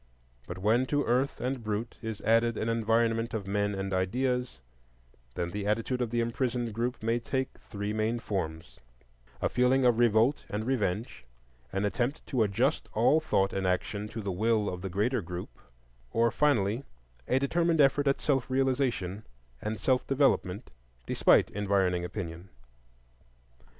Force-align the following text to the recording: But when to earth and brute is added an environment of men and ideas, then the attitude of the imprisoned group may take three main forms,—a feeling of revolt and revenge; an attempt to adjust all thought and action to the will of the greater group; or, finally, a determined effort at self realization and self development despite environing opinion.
But 0.47 0.57
when 0.57 0.87
to 0.87 1.05
earth 1.05 1.39
and 1.39 1.63
brute 1.63 1.97
is 2.01 2.21
added 2.21 2.57
an 2.57 2.69
environment 2.69 3.35
of 3.35 3.45
men 3.45 3.75
and 3.75 3.93
ideas, 3.93 4.59
then 5.35 5.51
the 5.51 5.67
attitude 5.67 6.01
of 6.01 6.09
the 6.09 6.21
imprisoned 6.21 6.73
group 6.73 7.03
may 7.03 7.19
take 7.19 7.59
three 7.59 7.93
main 7.93 8.17
forms,—a 8.17 9.47
feeling 9.49 9.85
of 9.85 9.99
revolt 9.99 10.43
and 10.49 10.65
revenge; 10.65 11.23
an 11.71 11.85
attempt 11.85 12.25
to 12.25 12.41
adjust 12.41 12.89
all 12.93 13.19
thought 13.19 13.53
and 13.53 13.67
action 13.67 14.07
to 14.07 14.21
the 14.23 14.31
will 14.31 14.69
of 14.69 14.81
the 14.81 14.89
greater 14.89 15.21
group; 15.21 15.51
or, 16.11 16.31
finally, 16.31 16.83
a 17.27 17.37
determined 17.37 17.79
effort 17.79 18.07
at 18.07 18.19
self 18.19 18.49
realization 18.49 19.23
and 19.61 19.79
self 19.79 20.07
development 20.07 20.71
despite 21.05 21.51
environing 21.51 22.03
opinion. 22.03 22.49